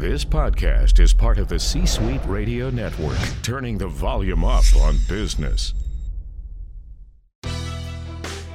This 0.00 0.24
podcast 0.24 0.98
is 0.98 1.12
part 1.12 1.36
of 1.36 1.48
the 1.48 1.58
C 1.58 1.84
Suite 1.84 2.22
Radio 2.24 2.70
Network, 2.70 3.18
turning 3.42 3.76
the 3.76 3.86
volume 3.86 4.46
up 4.46 4.64
on 4.74 4.96
business. 5.06 5.74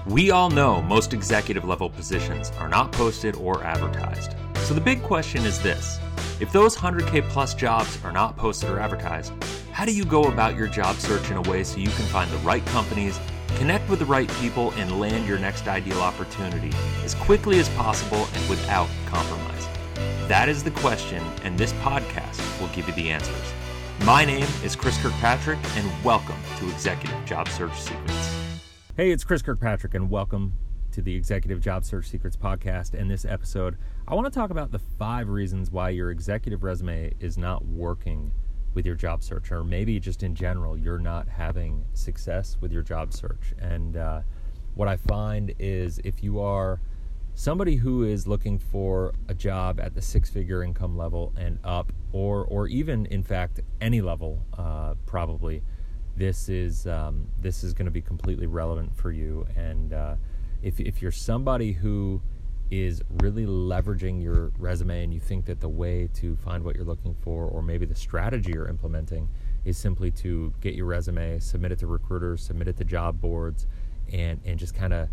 We 0.08 0.32
all 0.32 0.50
know 0.50 0.82
most 0.82 1.14
executive 1.14 1.64
level 1.64 1.88
positions 1.88 2.52
are 2.58 2.68
not 2.68 2.92
posted 2.92 3.36
or 3.36 3.64
advertised. 3.64 4.34
So 4.62 4.74
the 4.74 4.82
big 4.82 5.04
question 5.04 5.46
is 5.46 5.62
this 5.62 6.00
if 6.40 6.52
those 6.52 6.76
100K 6.76 7.22
plus 7.30 7.54
jobs 7.54 8.04
are 8.04 8.12
not 8.12 8.36
posted 8.38 8.72
or 8.72 8.80
advertised, 8.80 9.32
how 9.72 9.86
do 9.86 9.94
you 9.94 10.04
go 10.04 10.24
about 10.24 10.56
your 10.56 10.68
job 10.68 10.96
search 10.96 11.30
in 11.30 11.38
a 11.38 11.44
way 11.44 11.64
so 11.64 11.78
you 11.78 11.90
can 11.90 12.08
find 12.08 12.32
the 12.32 12.38
right 12.38 12.66
companies, 12.66 13.20
connect 13.58 13.88
with 13.88 14.00
the 14.00 14.06
right 14.06 14.32
people, 14.42 14.72
and 14.78 15.00
land 15.00 15.28
your 15.28 15.38
next 15.38 15.68
ideal 15.68 16.02
opportunity 16.02 16.76
as 17.04 17.14
quickly 17.14 17.60
as 17.60 17.70
possible 17.76 18.28
and 18.34 18.50
without 18.50 18.90
compromise? 19.06 19.46
That 20.28 20.50
is 20.50 20.64
the 20.64 20.72
question, 20.72 21.24
and 21.44 21.56
this 21.56 21.72
podcast 21.74 22.60
will 22.60 22.70
give 22.70 22.88
you 22.88 22.96
the 22.96 23.12
answers. 23.12 23.54
My 24.06 24.26
name 24.26 24.48
is 24.64 24.76
Chris 24.76 25.00
Kirkpatrick, 25.00 25.60
and 25.76 26.04
welcome 26.04 26.38
to 26.58 26.68
Executive 26.72 27.24
Job 27.26 27.48
Search 27.48 27.80
Secrets. 27.80 28.34
Hey, 28.98 29.12
it's 29.12 29.24
Chris 29.24 29.44
Kirkpatrick, 29.44 29.94
and 29.94 30.10
welcome 30.10 30.54
to 30.94 31.04
the 31.04 31.16
Executive 31.16 31.62
Job 31.62 31.86
Search 31.86 32.08
Secrets 32.08 32.36
podcast. 32.36 32.96
In 32.96 33.08
this 33.08 33.24
episode, 33.24 33.78
I 34.08 34.16
want 34.16 34.26
to 34.26 34.32
talk 34.32 34.50
about 34.50 34.72
the 34.72 34.80
five 34.80 35.30
reasons 35.30 35.70
why 35.70 35.90
your 35.90 36.10
executive 36.10 36.64
resume 36.64 37.14
is 37.20 37.38
not 37.38 37.64
working 37.64 38.32
with 38.74 38.84
your 38.84 38.96
job 38.96 39.22
search, 39.24 39.52
or 39.52 39.64
maybe 39.64 40.00
just 40.00 40.24
in 40.24 40.34
general, 40.34 40.76
you're 40.76 40.98
not 40.98 41.28
having 41.28 41.86
success 41.94 42.58
with 42.60 42.72
your 42.72 42.82
job 42.82 43.14
search. 43.14 43.54
And 43.60 43.96
uh, 43.96 44.22
what 44.74 44.88
I 44.88 44.98
find 44.98 45.54
is 45.60 46.00
if 46.04 46.24
you 46.24 46.40
are 46.40 46.80
somebody 47.36 47.76
who 47.76 48.04
is 48.04 48.28
looking 48.28 48.58
for 48.58 49.14
a 49.28 49.34
job 49.34 49.80
at 49.80 49.94
the 49.94 50.02
six 50.02 50.30
figure 50.30 50.64
income 50.64 50.98
level 50.98 51.34
and 51.38 51.60
up 51.64 51.92
or 52.12 52.46
or 52.46 52.68
even 52.68 53.06
in 53.08 53.22
fact 53.22 53.60
any 53.80 54.02
level 54.02 54.44
uh, 54.58 54.96
probably 55.06 55.62
this 56.16 56.48
is 56.50 56.88
um, 56.88 57.28
this 57.42 57.64
is 57.64 57.74
going 57.74 57.86
to 57.86 57.92
be 57.92 58.02
completely 58.02 58.48
relevant 58.48 58.96
for 58.96 59.12
you. 59.12 59.46
And 59.56 59.94
uh, 59.94 60.16
if, 60.62 60.80
if 60.80 61.02
you're 61.02 61.12
somebody 61.12 61.74
who 61.74 62.22
is 62.72 63.02
really 63.22 63.46
leveraging 63.46 64.24
your 64.24 64.52
resume 64.58 65.04
and 65.04 65.14
you 65.14 65.20
think 65.20 65.46
that 65.46 65.60
the 65.60 65.70
way 65.70 66.10
to 66.16 66.36
find 66.38 66.64
what 66.64 66.76
you're 66.76 66.86
looking 66.86 67.16
for 67.22 67.46
or 67.46 67.62
maybe 67.62 67.86
the 67.86 67.96
strategy 67.96 68.52
you're 68.54 68.68
implementing 68.68 69.30
is 69.66 69.78
simply 69.78 70.10
to 70.10 70.52
get 70.62 70.74
your 70.74 70.88
resume 70.88 71.38
submit 71.38 71.72
it 71.72 71.78
to 71.78 71.86
recruiters 71.86 72.42
submit 72.42 72.68
it 72.68 72.76
to 72.76 72.84
job 72.84 73.22
boards 73.22 73.68
and 74.12 74.42
and 74.46 74.58
just 74.58 74.74
kind 74.74 74.94
of 74.94 75.08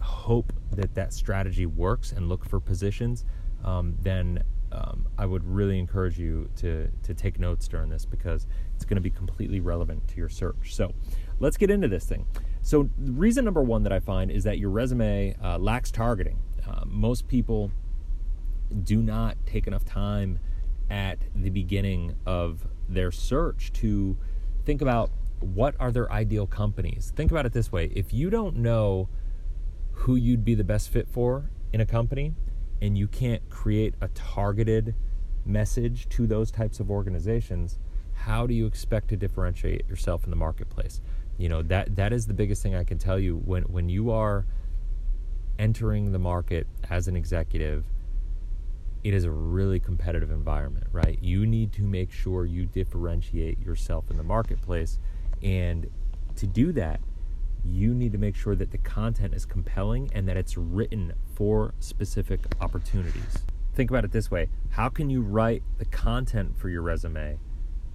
hope 0.00 0.52
that 0.72 0.94
that 0.94 1.12
strategy 1.12 1.66
works 1.66 2.12
and 2.12 2.28
look 2.28 2.44
for 2.44 2.60
positions, 2.60 3.24
um, 3.64 3.96
then 4.00 4.42
um, 4.70 5.08
I 5.16 5.26
would 5.26 5.44
really 5.44 5.78
encourage 5.78 6.18
you 6.18 6.50
to 6.56 6.90
to 7.02 7.14
take 7.14 7.38
notes 7.38 7.68
during 7.68 7.88
this 7.88 8.04
because 8.04 8.46
it's 8.74 8.84
going 8.84 8.96
to 8.96 9.02
be 9.02 9.10
completely 9.10 9.60
relevant 9.60 10.06
to 10.08 10.16
your 10.16 10.28
search. 10.28 10.74
So, 10.74 10.92
let's 11.40 11.56
get 11.56 11.70
into 11.70 11.88
this 11.88 12.04
thing. 12.04 12.26
So, 12.62 12.90
reason 12.98 13.44
number 13.44 13.62
one 13.62 13.82
that 13.84 13.92
I 13.92 14.00
find 14.00 14.30
is 14.30 14.44
that 14.44 14.58
your 14.58 14.70
resume 14.70 15.36
uh, 15.42 15.58
lacks 15.58 15.90
targeting. 15.90 16.38
Uh, 16.68 16.84
most 16.84 17.28
people 17.28 17.70
do 18.82 19.00
not 19.00 19.38
take 19.46 19.66
enough 19.66 19.84
time 19.84 20.38
at 20.90 21.18
the 21.34 21.50
beginning 21.50 22.14
of 22.26 22.66
their 22.88 23.10
search 23.10 23.72
to 23.74 24.16
think 24.64 24.82
about 24.82 25.10
what 25.40 25.74
are 25.80 25.90
their 25.90 26.10
ideal 26.12 26.46
companies. 26.46 27.12
Think 27.16 27.30
about 27.30 27.46
it 27.46 27.52
this 27.52 27.72
way: 27.72 27.90
if 27.94 28.12
you 28.12 28.28
don't 28.28 28.56
know 28.56 29.08
who 30.00 30.16
you'd 30.16 30.44
be 30.44 30.54
the 30.54 30.64
best 30.64 30.88
fit 30.90 31.08
for 31.08 31.50
in 31.72 31.80
a 31.80 31.86
company 31.86 32.34
and 32.80 32.96
you 32.96 33.06
can't 33.08 33.48
create 33.50 33.94
a 34.00 34.08
targeted 34.08 34.94
message 35.44 36.08
to 36.08 36.26
those 36.26 36.50
types 36.50 36.80
of 36.80 36.90
organizations 36.90 37.78
how 38.18 38.46
do 38.46 38.54
you 38.54 38.66
expect 38.66 39.08
to 39.08 39.16
differentiate 39.16 39.88
yourself 39.88 40.24
in 40.24 40.30
the 40.30 40.36
marketplace? 40.36 41.00
You 41.38 41.48
know 41.48 41.62
that 41.62 41.96
that 41.96 42.12
is 42.12 42.26
the 42.26 42.34
biggest 42.34 42.62
thing 42.62 42.74
i 42.74 42.84
can 42.84 42.98
tell 42.98 43.18
you. 43.18 43.36
When 43.36 43.62
when 43.64 43.88
you 43.88 44.10
are 44.10 44.44
entering 45.58 46.12
the 46.12 46.18
market 46.18 46.66
as 46.90 47.08
an 47.08 47.16
executive 47.16 47.84
it 49.04 49.14
is 49.14 49.24
a 49.24 49.30
really 49.30 49.78
competitive 49.78 50.30
environment 50.30 50.86
right? 50.92 51.18
You 51.22 51.46
need 51.46 51.72
to 51.74 51.82
make 51.82 52.10
sure 52.10 52.44
you 52.44 52.66
differentiate 52.66 53.60
yourself 53.60 54.10
in 54.10 54.16
the 54.16 54.24
marketplace. 54.24 54.98
And 55.42 55.88
to 56.36 56.46
do 56.46 56.72
that 56.72 57.00
you 57.64 57.94
need 57.94 58.12
to 58.12 58.18
make 58.18 58.36
sure 58.36 58.54
that 58.54 58.70
the 58.70 58.78
content 58.78 59.34
is 59.34 59.44
compelling 59.44 60.10
and 60.12 60.28
that 60.28 60.36
it's 60.36 60.56
written 60.56 61.12
for 61.34 61.74
specific 61.80 62.40
opportunities. 62.60 63.38
Think 63.74 63.90
about 63.90 64.04
it 64.04 64.12
this 64.12 64.30
way 64.30 64.48
how 64.70 64.88
can 64.88 65.10
you 65.10 65.20
write 65.20 65.62
the 65.78 65.84
content 65.84 66.58
for 66.58 66.68
your 66.68 66.82
resume, 66.82 67.38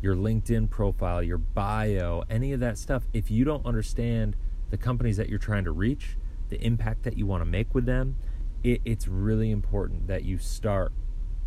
your 0.01 0.15
LinkedIn 0.15 0.69
profile, 0.69 1.21
your 1.21 1.37
bio, 1.37 2.23
any 2.29 2.53
of 2.53 2.59
that 2.59 2.77
stuff 2.77 3.03
if 3.13 3.29
you 3.29 3.43
don't 3.43 3.65
understand 3.65 4.35
the 4.69 4.77
companies 4.77 5.17
that 5.17 5.29
you're 5.29 5.39
trying 5.39 5.65
to 5.65 5.71
reach, 5.71 6.17
the 6.49 6.59
impact 6.61 7.03
that 7.03 7.17
you 7.17 7.25
want 7.25 7.41
to 7.41 7.45
make 7.45 7.73
with 7.73 7.85
them? 7.85 8.15
It, 8.63 8.81
it's 8.85 9.07
really 9.07 9.51
important 9.51 10.07
that 10.07 10.23
you 10.23 10.37
start, 10.37 10.93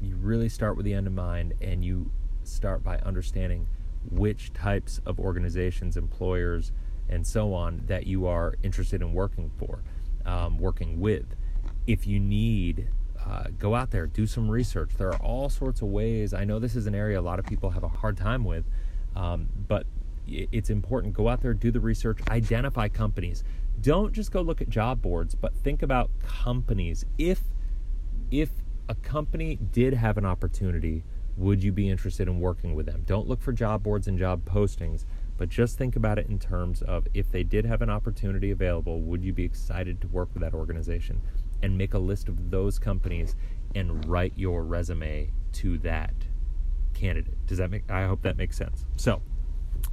you 0.00 0.16
really 0.16 0.48
start 0.48 0.76
with 0.76 0.84
the 0.84 0.94
end 0.94 1.06
in 1.06 1.14
mind 1.14 1.54
and 1.60 1.84
you 1.84 2.10
start 2.44 2.84
by 2.84 2.98
understanding 2.98 3.66
which 4.10 4.52
types 4.52 5.00
of 5.04 5.18
organizations, 5.18 5.96
employers, 5.96 6.72
and 7.08 7.26
so 7.26 7.54
on 7.54 7.82
that 7.86 8.06
you 8.06 8.26
are 8.26 8.54
interested 8.62 9.02
in 9.02 9.12
working 9.12 9.50
for, 9.58 9.82
um, 10.24 10.58
working 10.58 11.00
with. 11.00 11.34
If 11.86 12.06
you 12.06 12.18
need, 12.18 12.88
uh, 13.24 13.44
go 13.58 13.74
out 13.74 13.90
there, 13.90 14.06
do 14.06 14.26
some 14.26 14.50
research. 14.50 14.90
There 14.96 15.08
are 15.08 15.22
all 15.22 15.48
sorts 15.48 15.82
of 15.82 15.88
ways. 15.88 16.34
I 16.34 16.44
know 16.44 16.58
this 16.58 16.76
is 16.76 16.86
an 16.86 16.94
area 16.94 17.18
a 17.18 17.22
lot 17.22 17.38
of 17.38 17.46
people 17.46 17.70
have 17.70 17.82
a 17.82 17.88
hard 17.88 18.16
time 18.16 18.44
with, 18.44 18.64
um, 19.14 19.48
but 19.68 19.86
it's 20.26 20.70
important. 20.70 21.14
Go 21.14 21.28
out 21.28 21.42
there, 21.42 21.54
do 21.54 21.70
the 21.70 21.80
research, 21.80 22.18
identify 22.28 22.88
companies. 22.88 23.44
Don't 23.80 24.12
just 24.12 24.32
go 24.32 24.40
look 24.40 24.60
at 24.60 24.68
job 24.68 25.00
boards, 25.00 25.34
but 25.34 25.54
think 25.54 25.82
about 25.82 26.10
companies. 26.22 27.04
If 27.18 27.42
if 28.30 28.50
a 28.88 28.94
company 28.94 29.58
did 29.72 29.94
have 29.94 30.18
an 30.18 30.24
opportunity, 30.24 31.04
would 31.36 31.62
you 31.62 31.70
be 31.70 31.88
interested 31.88 32.28
in 32.28 32.40
working 32.40 32.74
with 32.74 32.86
them? 32.86 33.02
Don't 33.06 33.28
look 33.28 33.40
for 33.40 33.52
job 33.52 33.82
boards 33.82 34.08
and 34.08 34.18
job 34.18 34.44
postings 34.44 35.04
but 35.36 35.48
just 35.48 35.78
think 35.78 35.96
about 35.96 36.18
it 36.18 36.28
in 36.28 36.38
terms 36.38 36.82
of 36.82 37.06
if 37.14 37.30
they 37.30 37.42
did 37.42 37.64
have 37.64 37.82
an 37.82 37.90
opportunity 37.90 38.50
available, 38.50 39.00
would 39.00 39.22
you 39.22 39.32
be 39.32 39.44
excited 39.44 40.00
to 40.00 40.08
work 40.08 40.30
with 40.32 40.42
that 40.42 40.54
organization? 40.54 41.20
And 41.62 41.76
make 41.76 41.94
a 41.94 41.98
list 41.98 42.28
of 42.28 42.50
those 42.50 42.78
companies 42.78 43.34
and 43.74 44.06
write 44.06 44.32
your 44.36 44.62
resume 44.62 45.30
to 45.52 45.78
that 45.78 46.14
candidate. 46.94 47.46
Does 47.46 47.58
that 47.58 47.70
make 47.70 47.90
I 47.90 48.06
hope 48.06 48.22
that 48.22 48.36
makes 48.36 48.56
sense. 48.56 48.84
So 48.96 49.22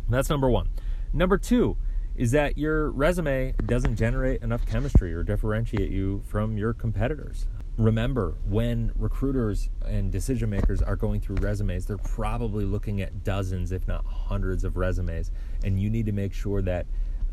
that's 0.10 0.30
number 0.30 0.50
one. 0.50 0.70
Number 1.14 1.38
two 1.38 1.78
is 2.16 2.32
that 2.32 2.58
your 2.58 2.92
resume 2.92 3.54
doesn't 3.66 3.96
generate 3.96 4.42
enough 4.42 4.66
chemistry 4.66 5.14
or 5.14 5.24
differentiate 5.24 5.92
you 5.92 6.24
from 6.28 6.58
your 6.58 6.74
competitors 6.74 7.48
remember 7.78 8.36
when 8.46 8.92
recruiters 8.96 9.70
and 9.86 10.12
decision 10.12 10.50
makers 10.50 10.82
are 10.82 10.96
going 10.96 11.20
through 11.20 11.38
resumes 11.38 11.88
they're 11.88 11.98
probably 11.98 12.66
looking 12.66 13.02
at 13.02 13.24
dozens 13.24 13.72
if 13.72 13.88
not 13.88 14.06
hundreds 14.06 14.64
of 14.64 14.78
resumes. 14.78 15.32
And 15.64 15.80
you 15.80 15.90
need 15.90 16.06
to 16.06 16.12
make 16.12 16.34
sure 16.34 16.62
that 16.62 16.86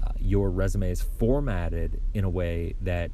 uh, 0.02 0.12
your 0.18 0.50
resume 0.50 0.90
is 0.90 1.02
formatted 1.02 2.00
in 2.14 2.24
a 2.24 2.30
way 2.30 2.74
that 2.80 3.10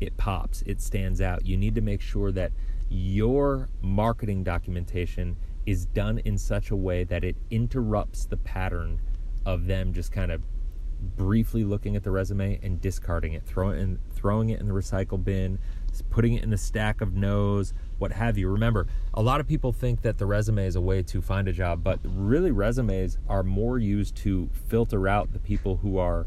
it 0.00 0.16
pops 0.16 0.62
it 0.62 0.80
stands 0.80 1.20
out. 1.20 1.44
You 1.44 1.56
need 1.56 1.74
to 1.74 1.80
make 1.82 2.00
sure 2.00 2.32
that 2.32 2.52
your 2.88 3.68
marketing 3.82 4.44
documentation 4.44 5.36
is 5.66 5.86
done 5.86 6.18
in 6.18 6.38
such 6.38 6.70
a 6.70 6.76
way 6.76 7.04
that 7.04 7.24
it 7.24 7.36
interrupts 7.50 8.26
the 8.26 8.36
pattern 8.36 9.00
of 9.46 9.66
them 9.66 9.92
just 9.92 10.12
kind 10.12 10.30
of 10.30 10.42
briefly 11.16 11.64
looking 11.64 11.96
at 11.96 12.02
the 12.02 12.10
resume 12.10 12.58
and 12.62 12.80
discarding 12.80 13.34
it 13.34 13.42
throwing 13.44 13.78
in, 13.78 13.98
throwing 14.14 14.48
it 14.50 14.60
in 14.60 14.66
the 14.66 14.72
recycle 14.72 15.22
bin 15.22 15.58
putting 16.02 16.34
it 16.34 16.42
in 16.42 16.50
the 16.50 16.56
stack 16.56 17.00
of 17.00 17.14
no's, 17.14 17.74
what 17.98 18.12
have 18.12 18.36
you. 18.36 18.48
Remember, 18.48 18.86
a 19.12 19.22
lot 19.22 19.40
of 19.40 19.46
people 19.46 19.72
think 19.72 20.02
that 20.02 20.18
the 20.18 20.26
resume 20.26 20.66
is 20.66 20.76
a 20.76 20.80
way 20.80 21.02
to 21.02 21.20
find 21.20 21.48
a 21.48 21.52
job, 21.52 21.82
but 21.82 22.00
really, 22.04 22.50
resumes 22.50 23.18
are 23.28 23.42
more 23.42 23.78
used 23.78 24.16
to 24.16 24.50
filter 24.68 25.08
out 25.08 25.32
the 25.32 25.38
people 25.38 25.76
who 25.78 25.98
are 25.98 26.26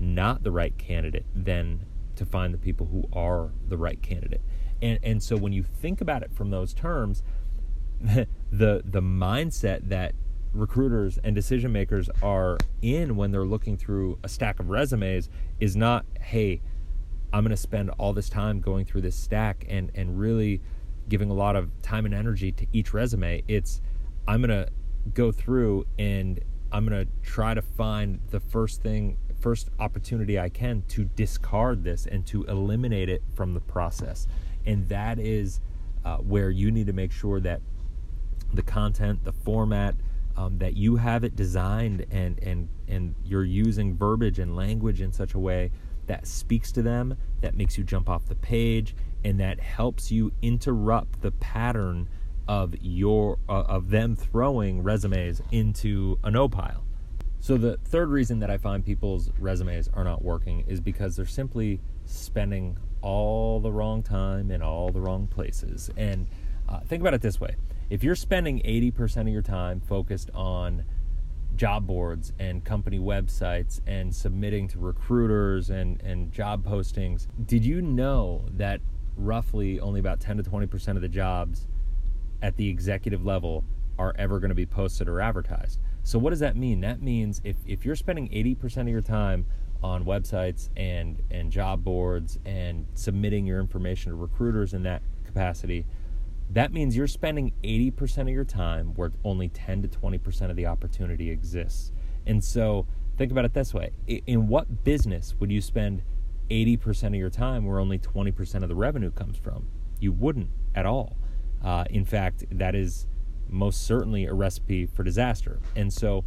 not 0.00 0.42
the 0.42 0.50
right 0.50 0.76
candidate 0.78 1.26
than 1.34 1.84
to 2.16 2.24
find 2.24 2.52
the 2.52 2.58
people 2.58 2.86
who 2.86 3.04
are 3.12 3.50
the 3.68 3.76
right 3.76 4.02
candidate. 4.02 4.40
And, 4.80 4.98
and 5.02 5.22
so 5.22 5.36
when 5.36 5.52
you 5.52 5.62
think 5.62 6.00
about 6.00 6.22
it 6.22 6.32
from 6.32 6.50
those 6.50 6.72
terms, 6.72 7.22
the 8.00 8.26
the 8.84 9.02
mindset 9.02 9.88
that 9.88 10.14
recruiters 10.52 11.18
and 11.18 11.34
decision 11.34 11.72
makers 11.72 12.08
are 12.22 12.58
in 12.80 13.16
when 13.16 13.30
they're 13.30 13.44
looking 13.44 13.76
through 13.76 14.18
a 14.22 14.28
stack 14.28 14.60
of 14.60 14.70
resumes 14.70 15.28
is 15.60 15.76
not, 15.76 16.06
hey, 16.20 16.60
I'm 17.32 17.42
going 17.42 17.50
to 17.50 17.56
spend 17.56 17.90
all 17.98 18.12
this 18.12 18.28
time 18.28 18.60
going 18.60 18.84
through 18.84 19.02
this 19.02 19.16
stack 19.16 19.66
and 19.68 19.90
and 19.94 20.18
really 20.18 20.60
giving 21.08 21.30
a 21.30 21.34
lot 21.34 21.56
of 21.56 21.70
time 21.82 22.04
and 22.04 22.14
energy 22.14 22.52
to 22.52 22.66
each 22.72 22.92
resume. 22.92 23.42
It's 23.48 23.80
I'm 24.26 24.42
going 24.42 24.50
to 24.50 24.70
go 25.14 25.32
through 25.32 25.86
and 25.98 26.40
I'm 26.70 26.86
going 26.86 27.06
to 27.06 27.10
try 27.22 27.54
to 27.54 27.62
find 27.62 28.20
the 28.30 28.40
first 28.40 28.82
thing 28.82 29.18
first 29.40 29.70
opportunity 29.78 30.38
I 30.38 30.48
can 30.48 30.82
to 30.88 31.04
discard 31.04 31.84
this 31.84 32.06
and 32.06 32.26
to 32.26 32.44
eliminate 32.44 33.08
it 33.08 33.22
from 33.34 33.54
the 33.54 33.60
process. 33.60 34.26
And 34.66 34.88
that 34.88 35.18
is 35.18 35.60
uh, 36.04 36.16
where 36.16 36.50
you 36.50 36.70
need 36.70 36.88
to 36.88 36.92
make 36.92 37.12
sure 37.12 37.40
that 37.40 37.60
the 38.52 38.62
content, 38.62 39.24
the 39.24 39.32
format, 39.32 39.94
um, 40.36 40.58
that 40.58 40.76
you 40.76 40.96
have 40.96 41.24
it 41.24 41.34
designed 41.36 42.06
and 42.10 42.38
and 42.42 42.68
and 42.86 43.14
you're 43.24 43.44
using 43.44 43.96
verbiage 43.96 44.38
and 44.38 44.54
language 44.54 45.00
in 45.00 45.12
such 45.12 45.34
a 45.34 45.38
way 45.38 45.70
that 46.08 46.26
speaks 46.26 46.72
to 46.72 46.82
them, 46.82 47.16
that 47.40 47.54
makes 47.54 47.78
you 47.78 47.84
jump 47.84 48.08
off 48.08 48.26
the 48.26 48.34
page, 48.34 48.94
and 49.24 49.38
that 49.40 49.60
helps 49.60 50.10
you 50.10 50.32
interrupt 50.42 51.22
the 51.22 51.30
pattern 51.30 52.08
of 52.48 52.74
your 52.80 53.38
uh, 53.48 53.62
of 53.62 53.90
them 53.90 54.16
throwing 54.16 54.82
resumes 54.82 55.42
into 55.52 56.18
a 56.24 56.30
no 56.30 56.48
pile. 56.48 56.84
So 57.40 57.56
the 57.56 57.76
third 57.84 58.08
reason 58.08 58.40
that 58.40 58.50
I 58.50 58.58
find 58.58 58.84
people's 58.84 59.30
resumes 59.38 59.88
are 59.94 60.02
not 60.02 60.24
working 60.24 60.64
is 60.66 60.80
because 60.80 61.14
they're 61.14 61.26
simply 61.26 61.80
spending 62.04 62.76
all 63.00 63.60
the 63.60 63.70
wrong 63.70 64.02
time 64.02 64.50
in 64.50 64.60
all 64.60 64.90
the 64.90 65.00
wrong 65.00 65.28
places. 65.28 65.88
And 65.96 66.26
uh, 66.68 66.80
think 66.80 67.00
about 67.00 67.14
it 67.14 67.20
this 67.20 67.40
way: 67.40 67.54
if 67.90 68.02
you're 68.02 68.16
spending 68.16 68.60
80% 68.60 69.22
of 69.22 69.28
your 69.28 69.42
time 69.42 69.80
focused 69.80 70.30
on 70.34 70.84
job 71.58 71.86
boards 71.86 72.32
and 72.38 72.64
company 72.64 73.00
websites 73.00 73.80
and 73.86 74.14
submitting 74.14 74.68
to 74.68 74.78
recruiters 74.78 75.70
and, 75.70 76.00
and 76.02 76.32
job 76.32 76.64
postings, 76.64 77.26
did 77.46 77.64
you 77.64 77.82
know 77.82 78.44
that 78.52 78.80
roughly 79.16 79.80
only 79.80 79.98
about 79.98 80.20
10 80.20 80.36
to 80.36 80.42
20% 80.44 80.94
of 80.94 81.02
the 81.02 81.08
jobs 81.08 81.66
at 82.40 82.56
the 82.56 82.68
executive 82.68 83.26
level 83.26 83.64
are 83.98 84.14
ever 84.16 84.38
going 84.38 84.50
to 84.50 84.54
be 84.54 84.64
posted 84.64 85.08
or 85.08 85.20
advertised? 85.20 85.80
So, 86.04 86.18
what 86.18 86.30
does 86.30 86.38
that 86.38 86.56
mean? 86.56 86.80
That 86.80 87.02
means 87.02 87.40
if, 87.42 87.56
if 87.66 87.84
you're 87.84 87.96
spending 87.96 88.28
80% 88.28 88.82
of 88.82 88.88
your 88.88 89.02
time 89.02 89.44
on 89.82 90.04
websites 90.04 90.70
and, 90.76 91.20
and 91.30 91.50
job 91.50 91.82
boards 91.82 92.38
and 92.46 92.86
submitting 92.94 93.46
your 93.46 93.58
information 93.58 94.12
to 94.12 94.16
recruiters 94.16 94.74
in 94.74 94.84
that 94.84 95.02
capacity, 95.24 95.84
that 96.50 96.72
means 96.72 96.96
you're 96.96 97.06
spending 97.06 97.52
80% 97.62 98.22
of 98.22 98.28
your 98.28 98.44
time 98.44 98.94
where 98.94 99.12
only 99.24 99.48
10 99.48 99.82
to 99.82 99.88
20% 99.88 100.50
of 100.50 100.56
the 100.56 100.66
opportunity 100.66 101.30
exists. 101.30 101.92
And 102.26 102.42
so 102.42 102.86
think 103.16 103.32
about 103.32 103.44
it 103.44 103.52
this 103.52 103.74
way 103.74 103.90
in 104.06 104.48
what 104.48 104.84
business 104.84 105.34
would 105.38 105.50
you 105.50 105.60
spend 105.60 106.02
80% 106.50 107.08
of 107.08 107.14
your 107.14 107.30
time 107.30 107.66
where 107.66 107.78
only 107.78 107.98
20% 107.98 108.62
of 108.62 108.68
the 108.68 108.74
revenue 108.74 109.10
comes 109.10 109.36
from? 109.36 109.66
You 110.00 110.12
wouldn't 110.12 110.50
at 110.74 110.86
all. 110.86 111.16
Uh, 111.62 111.84
in 111.90 112.04
fact, 112.04 112.44
that 112.50 112.74
is 112.74 113.06
most 113.48 113.86
certainly 113.86 114.24
a 114.26 114.32
recipe 114.32 114.86
for 114.86 115.02
disaster. 115.02 115.60
And 115.74 115.92
so 115.92 116.24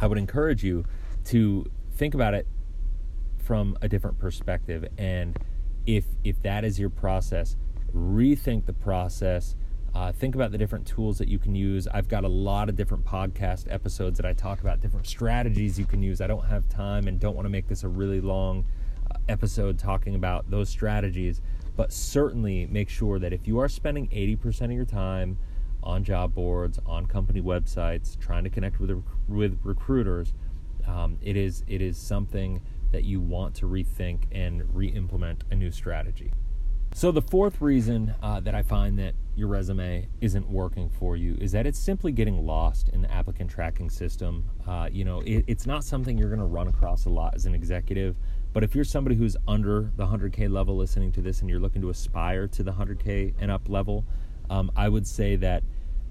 I 0.00 0.06
would 0.06 0.18
encourage 0.18 0.62
you 0.64 0.84
to 1.26 1.66
think 1.92 2.14
about 2.14 2.34
it 2.34 2.46
from 3.38 3.76
a 3.82 3.88
different 3.88 4.18
perspective. 4.18 4.86
And 4.96 5.38
if, 5.86 6.04
if 6.24 6.40
that 6.42 6.64
is 6.64 6.78
your 6.78 6.90
process, 6.90 7.56
rethink 7.94 8.66
the 8.66 8.72
process. 8.72 9.56
Uh, 9.94 10.12
think 10.12 10.34
about 10.34 10.52
the 10.52 10.58
different 10.58 10.86
tools 10.86 11.16
that 11.18 11.28
you 11.28 11.38
can 11.38 11.54
use. 11.54 11.88
I've 11.88 12.08
got 12.08 12.24
a 12.24 12.28
lot 12.28 12.68
of 12.68 12.76
different 12.76 13.04
podcast 13.04 13.72
episodes 13.72 14.18
that 14.18 14.26
I 14.26 14.34
talk 14.34 14.60
about 14.60 14.80
different 14.80 15.06
strategies 15.06 15.78
you 15.78 15.86
can 15.86 16.02
use. 16.02 16.20
I 16.20 16.26
don't 16.26 16.44
have 16.44 16.68
time 16.68 17.08
and 17.08 17.18
don't 17.18 17.34
want 17.34 17.46
to 17.46 17.50
make 17.50 17.66
this 17.66 17.82
a 17.82 17.88
really 17.88 18.20
long 18.20 18.66
uh, 19.10 19.16
episode 19.28 19.78
talking 19.78 20.14
about 20.14 20.50
those 20.50 20.68
strategies, 20.68 21.40
but 21.76 21.92
certainly 21.92 22.66
make 22.66 22.90
sure 22.90 23.18
that 23.18 23.32
if 23.32 23.48
you 23.48 23.58
are 23.58 23.68
spending 23.68 24.08
80% 24.08 24.66
of 24.66 24.72
your 24.72 24.84
time 24.84 25.38
on 25.82 26.04
job 26.04 26.34
boards, 26.34 26.78
on 26.84 27.06
company 27.06 27.40
websites, 27.40 28.18
trying 28.18 28.44
to 28.44 28.50
connect 28.50 28.80
with 28.80 29.02
with 29.28 29.58
recruiters, 29.62 30.34
um, 30.86 31.16
it 31.22 31.36
is 31.36 31.64
it 31.68 31.80
is 31.80 31.96
something 31.96 32.60
that 32.92 33.04
you 33.04 33.20
want 33.20 33.54
to 33.54 33.66
rethink 33.66 34.24
and 34.32 34.62
re-implement 34.74 35.44
a 35.50 35.54
new 35.54 35.70
strategy. 35.70 36.32
So, 36.96 37.12
the 37.12 37.20
fourth 37.20 37.60
reason 37.60 38.14
uh, 38.22 38.40
that 38.40 38.54
I 38.54 38.62
find 38.62 38.98
that 39.00 39.12
your 39.34 39.48
resume 39.48 40.08
isn't 40.22 40.48
working 40.48 40.88
for 40.88 41.14
you 41.14 41.36
is 41.38 41.52
that 41.52 41.66
it's 41.66 41.78
simply 41.78 42.10
getting 42.10 42.46
lost 42.46 42.88
in 42.88 43.02
the 43.02 43.12
applicant 43.12 43.50
tracking 43.50 43.90
system. 43.90 44.48
Uh, 44.66 44.88
you 44.90 45.04
know, 45.04 45.20
it, 45.20 45.44
it's 45.46 45.66
not 45.66 45.84
something 45.84 46.16
you're 46.16 46.30
going 46.30 46.40
to 46.40 46.46
run 46.46 46.68
across 46.68 47.04
a 47.04 47.10
lot 47.10 47.34
as 47.34 47.44
an 47.44 47.54
executive. 47.54 48.16
But 48.54 48.64
if 48.64 48.74
you're 48.74 48.82
somebody 48.82 49.14
who's 49.14 49.36
under 49.46 49.92
the 49.96 50.06
100K 50.06 50.50
level 50.50 50.74
listening 50.74 51.12
to 51.12 51.20
this 51.20 51.42
and 51.42 51.50
you're 51.50 51.60
looking 51.60 51.82
to 51.82 51.90
aspire 51.90 52.48
to 52.48 52.62
the 52.62 52.72
100K 52.72 53.34
and 53.38 53.50
up 53.50 53.68
level, 53.68 54.06
um, 54.48 54.72
I 54.74 54.88
would 54.88 55.06
say 55.06 55.36
that, 55.36 55.64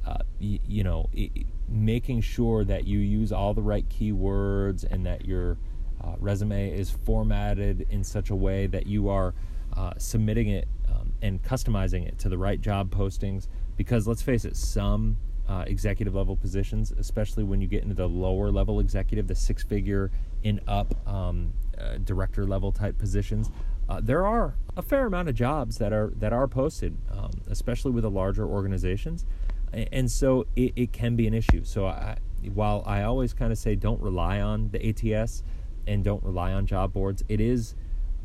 uh, 0.06 0.20
y- 0.40 0.60
you 0.68 0.84
know, 0.84 1.10
it, 1.14 1.48
making 1.68 2.22
sure 2.22 2.64
that 2.64 2.86
you 2.86 3.00
use 3.00 3.32
all 3.32 3.56
the 3.56 3.64
right 3.64 3.90
keywords 3.90 4.84
and 4.84 5.04
that 5.08 5.26
your 5.26 5.58
uh, 6.04 6.14
resume 6.20 6.70
is 6.70 6.92
formatted 6.92 7.88
in 7.90 8.04
such 8.04 8.30
a 8.30 8.36
way 8.36 8.68
that 8.68 8.86
you 8.86 9.10
are 9.10 9.34
uh, 9.74 9.94
submitting 9.98 10.50
it 10.50 10.68
um, 10.90 11.14
and 11.22 11.42
customizing 11.44 12.08
it 12.08 12.18
to 12.20 12.30
the 12.30 12.38
right 12.38 12.62
job 12.62 12.94
postings. 12.94 13.48
Because 13.78 14.08
let's 14.08 14.22
face 14.22 14.46
it, 14.46 14.56
some 14.56 15.18
uh, 15.48 15.64
executive 15.68 16.16
level 16.16 16.36
positions, 16.36 16.92
especially 16.92 17.44
when 17.44 17.62
you 17.62 17.68
get 17.68 17.84
into 17.84 17.96
the 17.96 18.08
lower 18.08 18.52
level 18.52 18.80
executive, 18.80 19.28
the 19.28 19.36
six 19.36 19.64
figure 19.64 20.12
and 20.44 20.60
up 20.68 20.96
um, 21.08 21.54
uh, 21.78 21.98
director 21.98 22.46
level 22.46 22.72
type 22.72 22.98
positions, 22.98 23.52
uh, 23.88 24.00
there 24.02 24.26
are 24.26 24.56
a 24.78 24.82
fair 24.82 25.06
amount 25.06 25.30
of 25.30 25.36
jobs 25.36 25.78
that 25.78 25.94
are 25.94 26.12
that 26.18 26.34
are 26.34 26.48
posted, 26.48 26.98
um, 27.12 27.32
especially 27.50 27.92
with 27.92 28.02
the 28.02 28.10
larger 28.10 28.46
organizations, 28.46 29.26
and 29.74 30.10
so 30.10 30.48
it, 30.56 30.74
it 30.76 30.92
can 30.92 31.16
be 31.16 31.28
an 31.28 31.34
issue. 31.34 31.64
So 31.64 31.86
I, 31.86 32.18
while 32.54 32.84
I 32.88 33.04
always 33.04 33.34
kind 33.34 33.52
of 33.52 33.58
say 33.58 33.76
don't 33.76 34.02
rely 34.02 34.42
on 34.42 34.70
the 34.70 35.14
ATS 35.14 35.44
and 35.86 36.04
don't 36.04 36.24
rely 36.24 36.52
on 36.54 36.66
job 36.66 36.94
boards, 36.94 37.24
it 37.30 37.40
is 37.40 37.76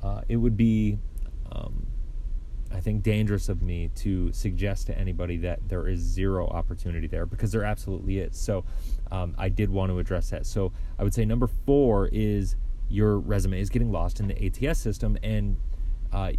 uh, 0.03 0.23
it 0.29 0.37
would 0.37 0.57
be 0.57 0.99
um, 1.52 1.87
I 2.73 2.81
think, 2.81 3.02
dangerous 3.02 3.49
of 3.49 3.62
me 3.62 3.91
to 3.97 4.32
suggest 4.32 4.87
to 4.87 4.99
anybody 4.99 5.37
that 5.38 5.69
there 5.69 5.88
is 5.88 6.00
zero 6.00 6.47
opportunity 6.47 7.06
there 7.06 7.26
because 7.26 7.50
there 7.52 7.64
absolutely 7.64 8.19
is. 8.19 8.37
So 8.38 8.64
um, 9.11 9.35
I 9.38 9.49
did 9.49 9.70
want 9.70 9.91
to 9.91 9.99
address 9.99 10.31
that. 10.31 10.47
So 10.47 10.73
I 10.99 11.02
would 11.02 11.14
say 11.14 11.25
number 11.25 11.49
four 11.67 12.08
is 12.12 12.56
your 12.88 13.19
resume 13.19 13.61
is 13.61 13.70
getting 13.70 13.91
lost 13.91 14.20
in 14.20 14.29
the 14.29 14.47
ATS 14.47 14.79
system, 14.79 15.19
and 15.23 15.56
uh, 16.12 16.32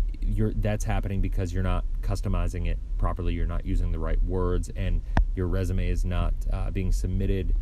that's 0.56 0.84
happening 0.84 1.22
because 1.22 1.54
you're 1.54 1.64
not 1.64 1.86
customizing 2.02 2.68
it 2.68 2.80
properly. 2.98 3.34
You're 3.34 3.48
not 3.48 3.66
using 3.66 3.92
the 3.92 4.00
right 4.00 4.22
words, 4.24 4.70
and 4.76 5.02
your 5.36 5.48
resume 5.48 5.90
is 5.90 6.06
not 6.06 6.34
uh, 6.52 6.72
being 6.72 6.92
submitted 6.92 7.56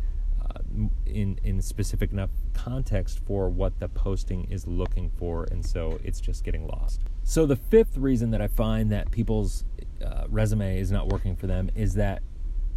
in 1.06 1.38
in 1.44 1.60
specific 1.60 2.12
enough 2.12 2.30
context 2.54 3.20
for 3.26 3.48
what 3.48 3.78
the 3.80 3.88
posting 3.88 4.44
is 4.50 4.66
looking 4.66 5.10
for, 5.10 5.44
and 5.50 5.64
so 5.64 6.00
it's 6.04 6.20
just 6.20 6.44
getting 6.44 6.66
lost. 6.66 7.00
So 7.22 7.46
the 7.46 7.56
fifth 7.56 7.96
reason 7.96 8.30
that 8.32 8.40
I 8.40 8.48
find 8.48 8.90
that 8.92 9.10
people's 9.10 9.64
uh, 10.04 10.24
resume 10.28 10.78
is 10.78 10.90
not 10.90 11.08
working 11.08 11.36
for 11.36 11.46
them 11.46 11.70
is 11.74 11.94
that, 11.94 12.22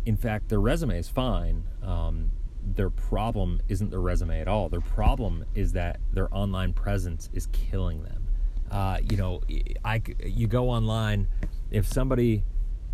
in 0.06 0.16
fact, 0.18 0.50
their 0.50 0.60
resume 0.60 0.98
is 0.98 1.10
fine. 1.10 1.64
Um, 1.82 2.32
their 2.76 2.90
problem 2.90 3.62
isn't 3.68 3.90
their 3.90 4.00
resume 4.00 4.40
at 4.40 4.48
all. 4.48 4.70
Their 4.70 4.82
problem 4.82 5.46
is 5.56 5.74
that 5.74 6.00
their 6.12 6.34
online 6.34 6.74
presence 6.74 7.30
is 7.34 7.48
killing 7.48 8.04
them. 8.04 8.28
Uh, 8.72 8.98
you 9.10 9.18
know, 9.18 9.42
I 9.84 10.02
you 10.24 10.48
go 10.48 10.70
online, 10.70 11.28
if 11.72 11.88
somebody 11.88 12.44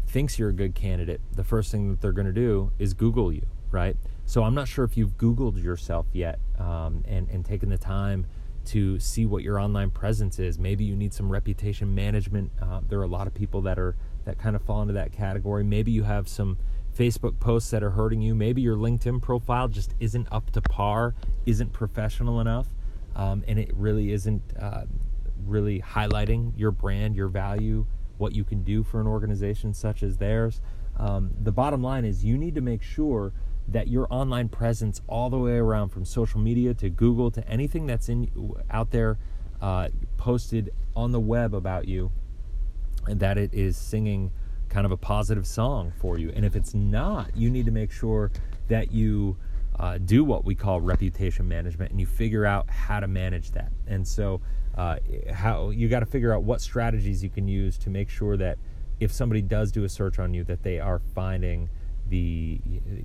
thinks 0.08 0.39
you're 0.39 0.50
a 0.50 0.53
good 0.53 0.75
candidate, 0.75 1.22
the 1.36 1.44
first 1.44 1.72
thing 1.72 1.89
that 1.89 2.01
they're 2.01 2.12
going 2.12 2.27
to 2.27 2.34
do 2.34 2.72
is 2.79 2.94
Google 2.94 3.32
you, 3.32 3.46
right? 3.72 3.96
So 4.25 4.44
I'm 4.44 4.56
not 4.56 4.68
sure 4.68 4.84
if 4.86 4.98
you've 4.98 5.18
Googled 5.18 5.62
yourself 5.62 6.08
yet 6.13 6.39
um, 6.58 7.03
and, 7.08 7.29
and 7.29 7.46
taken 7.46 7.70
the 7.70 7.77
time 7.77 8.25
to 8.66 9.00
see 9.00 9.25
what 9.25 9.44
your 9.44 9.60
online 9.60 9.92
presence 9.92 10.39
is. 10.39 10.60
Maybe 10.60 10.84
you 10.84 10.96
need 10.96 11.13
some 11.13 11.32
reputation 11.32 11.94
management. 11.94 12.51
Uh, 12.62 12.82
there 12.88 13.00
are 13.00 13.04
a 13.04 13.08
lot 13.08 13.28
of 13.28 13.34
people 13.34 13.62
that 13.62 13.80
are 13.80 13.96
that 14.25 14.38
kind 14.38 14.56
of 14.56 14.62
fall 14.62 14.82
into 14.82 14.94
that 14.94 15.12
category. 15.12 15.63
Maybe 15.63 15.92
you 15.92 16.04
have 16.04 16.28
some 16.28 16.58
Facebook 16.96 17.39
posts 17.39 17.72
that 17.72 17.84
are 17.84 17.92
hurting 17.92 18.22
you. 18.22 18.36
Maybe 18.36 18.62
your 18.62 18.75
LinkedIn 18.75 19.22
profile 19.22 19.68
just 19.68 19.96
isn't 20.00 20.28
up 20.32 20.51
to 20.51 20.62
par, 20.62 21.16
isn't 21.46 21.74
professional 21.74 22.39
enough, 22.39 22.68
um, 23.16 23.44
and 23.48 23.58
it 23.58 23.72
really 23.74 24.12
isn't 24.12 24.42
uh, 24.60 24.84
really 25.46 25.82
highlighting 25.82 26.51
your 26.58 26.72
brand, 26.72 27.16
your 27.16 27.28
value, 27.28 27.86
what 28.18 28.36
you 28.36 28.44
can 28.44 28.63
do 28.63 28.84
for 28.84 29.00
an 29.00 29.08
organization 29.08 29.74
such 29.74 30.04
as 30.04 30.18
theirs. 30.18 30.62
Um, 30.98 31.32
the 31.42 31.51
bottom 31.51 31.82
line 31.82 32.04
is 32.04 32.25
you 32.25 32.38
need 32.38 32.56
to 32.56 32.62
make 32.62 32.84
sure 32.84 33.32
that 33.71 33.88
your 33.88 34.07
online 34.09 34.49
presence 34.49 35.01
all 35.07 35.29
the 35.29 35.38
way 35.38 35.57
around 35.57 35.89
from 35.89 36.05
social 36.05 36.39
media 36.39 36.73
to 36.73 36.89
Google 36.89 37.31
to 37.31 37.47
anything 37.47 37.85
that's 37.85 38.09
in 38.09 38.29
out 38.69 38.91
there 38.91 39.17
uh, 39.61 39.89
posted 40.17 40.71
on 40.95 41.11
the 41.11 41.19
web 41.19 41.53
about 41.53 41.88
you 41.88 42.11
and 43.07 43.19
that 43.19 43.38
it 43.38 43.53
is 43.53 43.77
singing 43.77 44.31
kind 44.69 44.85
of 44.85 44.91
a 44.91 44.97
positive 44.97 45.47
song 45.47 45.91
for 45.99 46.17
you. 46.17 46.31
And 46.35 46.45
if 46.45 46.55
it's 46.55 46.73
not 46.73 47.35
you 47.35 47.49
need 47.49 47.65
to 47.65 47.71
make 47.71 47.91
sure 47.91 48.31
that 48.67 48.91
you 48.91 49.38
uh, 49.79 49.97
do 49.97 50.23
what 50.23 50.43
we 50.45 50.55
call 50.55 50.81
reputation 50.81 51.47
management 51.47 51.91
and 51.91 51.99
you 51.99 52.05
figure 52.05 52.45
out 52.45 52.69
how 52.69 52.99
to 52.99 53.07
manage 53.07 53.51
that. 53.51 53.71
And 53.88 54.07
so 54.07 54.41
uh, 54.75 54.97
how 55.31 55.69
you 55.69 55.88
got 55.89 56.01
to 56.01 56.05
figure 56.05 56.33
out 56.33 56.43
what 56.43 56.61
strategies 56.61 57.23
you 57.23 57.29
can 57.29 57.47
use 57.47 57.77
to 57.79 57.89
make 57.89 58.09
sure 58.09 58.38
that 58.38 58.57
if 58.99 59.11
somebody 59.11 59.41
does 59.41 59.71
do 59.71 59.83
a 59.83 59.89
search 59.89 60.19
on 60.19 60.33
you 60.33 60.43
that 60.43 60.63
they 60.63 60.79
are 60.79 60.99
finding 61.15 61.69
the 62.10 62.60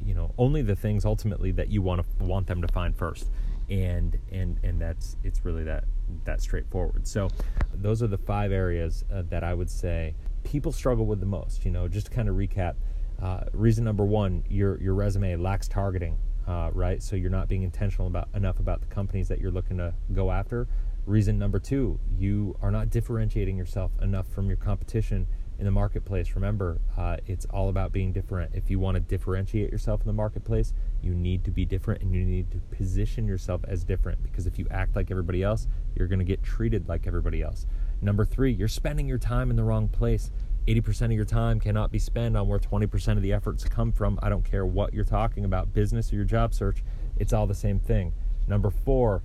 you 0.05 0.15
know 0.15 0.33
only 0.39 0.63
the 0.63 0.77
things 0.77 1.05
ultimately 1.05 1.53
that 1.53 1.69
you 1.69 1.83
want 1.83 2.01
to 2.03 2.25
want 2.25 2.47
them 2.47 2.61
to 2.63 2.69
find 2.69 2.97
first 2.97 3.31
and 3.71 4.19
and 4.33 4.59
and 4.63 4.81
that's 4.81 5.17
it's 5.25 5.45
really 5.45 5.65
that 5.65 5.85
that 6.25 6.41
straightforward 6.41 7.07
so 7.07 7.29
those 7.75 8.03
are 8.03 8.07
the 8.09 8.19
five 8.19 8.53
areas 8.53 9.05
uh, 9.13 9.23
that 9.29 9.43
i 9.45 9.55
would 9.55 9.71
say 9.71 10.15
people 10.43 10.73
struggle 10.73 11.07
with 11.07 11.21
the 11.21 11.27
most 11.27 11.65
you 11.65 11.71
know 11.71 11.89
just 11.89 12.07
to 12.07 12.13
kind 12.13 12.29
of 12.29 12.35
recap 12.37 12.75
Uh, 13.23 13.45
reason 13.53 13.85
number 13.85 14.05
one, 14.05 14.43
your 14.51 14.77
your 14.83 14.93
resume 14.93 15.37
lacks 15.37 15.69
targeting, 15.69 16.19
uh, 16.49 16.69
right? 16.75 17.01
So 17.01 17.15
you're 17.17 17.31
not 17.31 17.49
being 17.49 17.63
intentional 17.63 18.09
about 18.09 18.29
enough 18.35 18.59
about 18.59 18.81
the 18.81 18.89
companies 18.95 19.29
that 19.29 19.39
you're 19.41 19.53
looking 19.53 19.79
to 19.79 19.95
go 20.13 20.31
after. 20.31 20.67
Reason 21.07 21.39
number 21.39 21.61
two, 21.61 22.01
you 22.19 22.57
are 22.61 22.73
not 22.73 22.91
differentiating 22.91 23.57
yourself 23.57 23.93
enough 24.03 24.27
from 24.35 24.49
your 24.49 24.57
competition 24.59 25.27
in 25.59 25.65
the 25.65 25.71
marketplace. 25.71 26.35
Remember, 26.35 26.81
uh, 26.97 27.17
it's 27.27 27.47
all 27.47 27.69
about 27.69 27.93
being 27.93 28.13
different. 28.13 28.55
If 28.55 28.71
you 28.71 28.79
want 28.79 28.97
to 28.97 29.01
differentiate 29.01 29.71
yourself 29.71 30.01
in 30.01 30.07
the 30.07 30.13
marketplace, 30.13 30.73
you 31.03 31.15
need 31.15 31.45
to 31.45 31.51
be 31.51 31.65
different 31.65 32.03
and 32.03 32.15
you 32.15 32.25
need 32.25 32.51
to 32.51 32.59
position 32.77 33.27
yourself 33.27 33.63
as 33.67 33.85
different 33.85 34.23
because 34.23 34.47
if 34.47 34.59
you 34.59 34.67
act 34.71 34.97
like 34.97 35.11
everybody 35.11 35.43
else, 35.43 35.69
you're 35.95 36.09
going 36.09 36.19
to 36.19 36.25
get 36.25 36.43
treated 36.43 36.89
like 36.89 37.07
everybody 37.07 37.43
else. 37.43 37.67
Number 38.01 38.25
three, 38.25 38.53
you're 38.53 38.69
spending 38.69 39.07
your 39.07 39.19
time 39.19 39.51
in 39.51 39.57
the 39.57 39.65
wrong 39.65 39.89
place. 39.89 40.31
80% 40.67 41.07
of 41.07 41.13
your 41.13 41.27
time 41.27 41.61
cannot 41.61 41.93
be 41.93 41.99
spent 41.99 42.37
on 42.37 42.49
where 42.49 42.59
20% 42.59 43.17
of 43.17 43.23
the 43.23 43.33
efforts 43.33 43.65
come 43.65 43.93
from. 43.93 44.19
I 44.23 44.29
don't 44.31 44.45
care 44.45 44.65
what 44.65 44.95
you're 44.95 45.05
talking 45.05 45.45
about, 45.45 45.75
business 45.75 46.13
or 46.13 46.17
your 46.17 46.25
job 46.25 46.55
search, 46.55 46.83
it's 47.19 47.33
all 47.33 47.47
the 47.47 47.55
same 47.55 47.79
thing. 47.79 48.13
Number 48.47 48.71
four, 48.71 49.23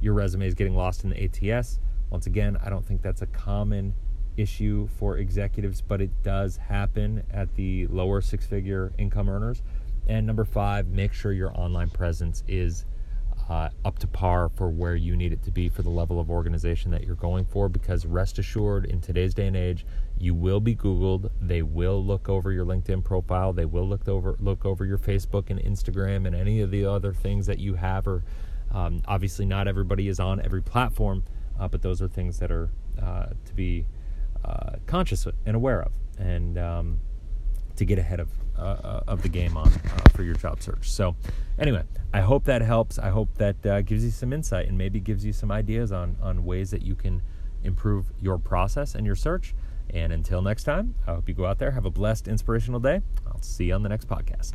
your 0.00 0.14
resume 0.14 0.46
is 0.46 0.54
getting 0.54 0.74
lost 0.74 1.04
in 1.04 1.10
the 1.10 1.52
ATS. 1.52 1.80
Once 2.10 2.26
again, 2.26 2.56
I 2.64 2.70
don't 2.70 2.84
think 2.84 3.02
that's 3.02 3.22
a 3.22 3.26
common 3.26 3.94
issue 4.36 4.88
for 4.98 5.18
executives, 5.18 5.80
but 5.80 6.00
it 6.00 6.10
does 6.22 6.56
happen 6.56 7.22
at 7.32 7.54
the 7.54 7.86
lower 7.88 8.20
six 8.20 8.46
figure 8.46 8.92
income 8.98 9.28
earners. 9.28 9.62
And 10.06 10.26
number 10.26 10.44
five, 10.44 10.88
make 10.88 11.12
sure 11.12 11.32
your 11.32 11.52
online 11.58 11.90
presence 11.90 12.42
is 12.46 12.84
uh, 13.48 13.68
up 13.84 13.98
to 13.98 14.06
par 14.06 14.48
for 14.48 14.70
where 14.70 14.96
you 14.96 15.16
need 15.16 15.32
it 15.32 15.42
to 15.42 15.50
be 15.50 15.68
for 15.68 15.82
the 15.82 15.90
level 15.90 16.18
of 16.18 16.30
organization 16.30 16.90
that 16.90 17.04
you're 17.04 17.16
going 17.16 17.44
for. 17.44 17.68
Because 17.68 18.06
rest 18.06 18.38
assured, 18.38 18.86
in 18.86 19.00
today's 19.00 19.34
day 19.34 19.46
and 19.46 19.56
age, 19.56 19.86
you 20.18 20.34
will 20.34 20.60
be 20.60 20.74
Googled. 20.74 21.30
They 21.40 21.62
will 21.62 22.04
look 22.04 22.28
over 22.28 22.52
your 22.52 22.64
LinkedIn 22.64 23.04
profile. 23.04 23.52
They 23.52 23.66
will 23.66 23.88
look 23.88 24.08
over 24.08 24.36
look 24.40 24.64
over 24.64 24.84
your 24.84 24.98
Facebook 24.98 25.50
and 25.50 25.60
Instagram 25.60 26.26
and 26.26 26.34
any 26.34 26.60
of 26.60 26.70
the 26.70 26.84
other 26.86 27.12
things 27.12 27.46
that 27.46 27.58
you 27.58 27.74
have. 27.74 28.06
Or 28.06 28.24
um, 28.72 29.02
obviously, 29.06 29.46
not 29.46 29.68
everybody 29.68 30.08
is 30.08 30.20
on 30.20 30.40
every 30.40 30.62
platform, 30.62 31.24
uh, 31.58 31.68
but 31.68 31.82
those 31.82 32.00
are 32.00 32.08
things 32.08 32.38
that 32.38 32.50
are 32.50 32.70
uh, 33.00 33.26
to 33.44 33.54
be 33.54 33.86
uh, 34.44 34.76
conscious 34.86 35.26
and 35.46 35.56
aware 35.56 35.82
of, 35.82 35.92
and 36.18 36.58
um, 36.58 37.00
to 37.76 37.84
get 37.84 37.98
ahead 37.98 38.20
of 38.20 38.28
uh, 38.58 39.00
of 39.08 39.22
the 39.22 39.28
game 39.28 39.56
on 39.56 39.68
uh, 39.68 40.10
for 40.14 40.22
your 40.22 40.34
job 40.34 40.62
search. 40.62 40.90
So, 40.90 41.16
anyway, 41.58 41.82
I 42.12 42.20
hope 42.20 42.44
that 42.44 42.62
helps. 42.62 42.98
I 42.98 43.10
hope 43.10 43.34
that 43.38 43.66
uh, 43.66 43.82
gives 43.82 44.04
you 44.04 44.10
some 44.10 44.32
insight 44.32 44.68
and 44.68 44.78
maybe 44.78 45.00
gives 45.00 45.24
you 45.24 45.32
some 45.32 45.50
ideas 45.50 45.92
on 45.92 46.16
on 46.22 46.44
ways 46.44 46.70
that 46.70 46.82
you 46.82 46.94
can 46.94 47.22
improve 47.62 48.12
your 48.20 48.38
process 48.38 48.94
and 48.94 49.06
your 49.06 49.16
search. 49.16 49.54
And 49.90 50.12
until 50.12 50.42
next 50.42 50.64
time, 50.64 50.94
I 51.06 51.12
hope 51.12 51.28
you 51.28 51.34
go 51.34 51.46
out 51.46 51.58
there, 51.58 51.70
have 51.72 51.84
a 51.84 51.90
blessed, 51.90 52.26
inspirational 52.26 52.80
day. 52.80 53.00
I'll 53.26 53.42
see 53.42 53.66
you 53.66 53.74
on 53.74 53.82
the 53.82 53.88
next 53.88 54.08
podcast. 54.08 54.52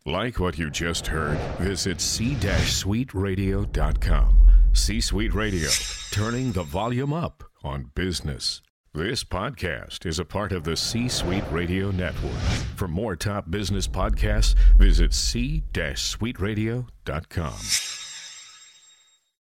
Like 0.05 0.39
what 0.39 0.57
you 0.57 0.69
just 0.69 1.07
heard, 1.07 1.37
visit 1.59 1.99
c-suiteradio.com. 1.99 4.44
C 4.75 5.01
Suite 5.01 5.33
Radio, 5.33 5.69
turning 6.11 6.51
the 6.51 6.63
volume 6.63 7.13
up 7.13 7.43
on 7.63 7.91
business. 7.95 8.61
This 8.93 9.23
podcast 9.23 10.05
is 10.05 10.19
a 10.19 10.25
part 10.25 10.51
of 10.51 10.63
the 10.63 10.75
C 10.75 11.07
Suite 11.07 11.43
Radio 11.49 11.89
Network. 11.91 12.33
For 12.75 12.87
more 12.87 13.15
top 13.15 13.49
business 13.49 13.87
podcasts, 13.87 14.53
visit 14.77 15.13
c-suiteradio.com. 15.13 18.04